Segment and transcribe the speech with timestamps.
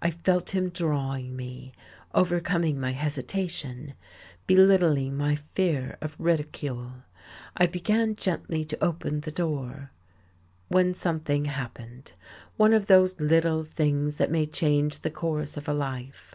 [0.00, 1.72] I felt him drawing me,
[2.14, 3.94] overcoming my hesitation,
[4.46, 7.02] belittling my fear of ridicule.
[7.56, 9.90] I began gently to open the door
[10.68, 12.12] when something happened,
[12.56, 16.32] one of those little things that may change the course of a life.